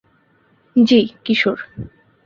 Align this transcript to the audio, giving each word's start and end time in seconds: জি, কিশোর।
জি, 0.75 0.99
কিশোর। 1.25 1.57